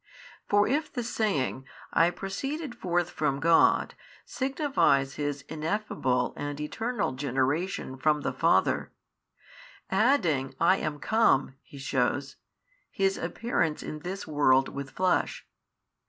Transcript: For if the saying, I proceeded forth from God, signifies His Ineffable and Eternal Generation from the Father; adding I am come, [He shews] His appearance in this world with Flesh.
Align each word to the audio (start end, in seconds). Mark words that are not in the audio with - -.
For 0.49 0.67
if 0.67 0.91
the 0.91 1.03
saying, 1.03 1.67
I 1.93 2.09
proceeded 2.09 2.73
forth 2.73 3.11
from 3.11 3.39
God, 3.39 3.93
signifies 4.25 5.13
His 5.13 5.43
Ineffable 5.43 6.33
and 6.35 6.59
Eternal 6.59 7.11
Generation 7.11 7.95
from 7.97 8.21
the 8.21 8.33
Father; 8.33 8.91
adding 9.91 10.55
I 10.59 10.77
am 10.77 10.97
come, 10.97 11.53
[He 11.61 11.77
shews] 11.77 12.37
His 12.89 13.15
appearance 13.15 13.83
in 13.83 13.99
this 13.99 14.25
world 14.25 14.69
with 14.69 14.89
Flesh. 14.89 15.45